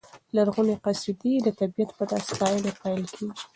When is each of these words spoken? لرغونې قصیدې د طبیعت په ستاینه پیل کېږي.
لرغونې 0.35 0.75
قصیدې 0.85 1.33
د 1.41 1.47
طبیعت 1.59 1.89
په 1.97 2.03
ستاینه 2.27 2.71
پیل 2.81 3.03
کېږي. 3.15 3.43